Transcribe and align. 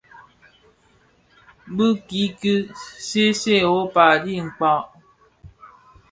Bi 1.75 1.87
ki 2.07 2.23
ki 2.39 2.53
see 3.07 3.29
see 3.41 3.61
Europa, 3.67 4.01
adhi 4.13 4.35
kpaa, 4.55 4.81